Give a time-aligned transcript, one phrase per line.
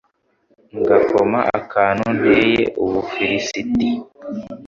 [0.79, 3.89] ngakoma akamu nteye Ubufilisiti